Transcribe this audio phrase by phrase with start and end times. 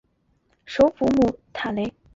[0.65, 1.93] 首府穆塔雷。